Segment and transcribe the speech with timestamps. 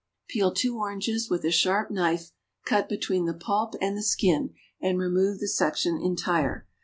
[0.27, 2.31] _)Peel two oranges; with a sharp knife
[2.65, 6.65] cut between the pulp and the skin and remove the section entire.